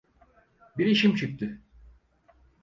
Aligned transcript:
Bir 0.77 0.85
işim 0.85 1.15
çıktı. 1.15 1.61